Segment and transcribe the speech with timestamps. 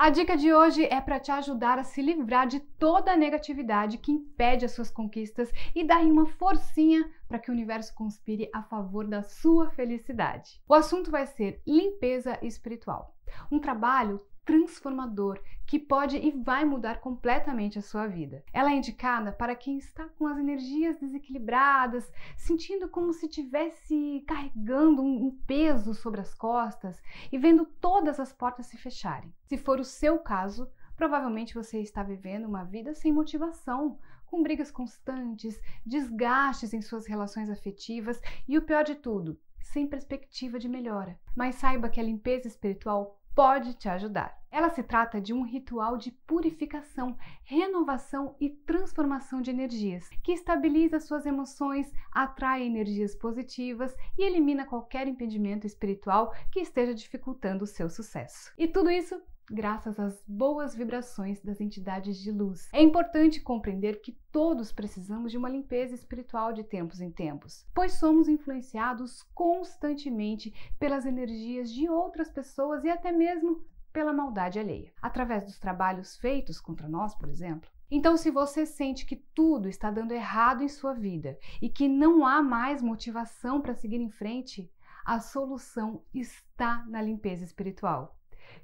[0.00, 3.98] A dica de hoje é para te ajudar a se livrar de toda a negatividade
[3.98, 8.62] que impede as suas conquistas e dar uma forcinha para que o universo conspire a
[8.62, 10.62] favor da sua felicidade.
[10.68, 13.12] O assunto vai ser limpeza espiritual.
[13.50, 18.42] Um trabalho transformador que pode e vai mudar completamente a sua vida.
[18.54, 25.02] Ela é indicada para quem está com as energias desequilibradas, sentindo como se tivesse carregando
[25.02, 26.98] um peso sobre as costas
[27.30, 29.30] e vendo todas as portas se fecharem.
[29.44, 34.70] Se for o seu caso, provavelmente você está vivendo uma vida sem motivação, com brigas
[34.70, 41.18] constantes, desgastes em suas relações afetivas e o pior de tudo, sem perspectiva de melhora.
[41.34, 44.36] Mas saiba que a limpeza espiritual pode te ajudar.
[44.50, 50.98] Ela se trata de um ritual de purificação, renovação e transformação de energias, que estabiliza
[50.98, 57.88] suas emoções, atrai energias positivas e elimina qualquer impedimento espiritual que esteja dificultando o seu
[57.88, 58.52] sucesso.
[58.58, 62.68] E tudo isso graças às boas vibrações das entidades de luz.
[62.72, 67.92] É importante compreender que todos precisamos de uma limpeza espiritual de tempos em tempos, pois
[67.92, 75.44] somos influenciados constantemente pelas energias de outras pessoas e até mesmo pela maldade alheia, através
[75.44, 77.70] dos trabalhos feitos contra nós, por exemplo.
[77.90, 82.26] Então, se você sente que tudo está dando errado em sua vida e que não
[82.26, 84.70] há mais motivação para seguir em frente,
[85.04, 88.14] a solução está na limpeza espiritual.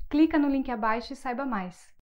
[0.08, 1.93] Clica no link abaixo e saiba mais.